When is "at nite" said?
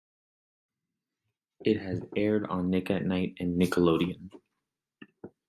2.89-3.35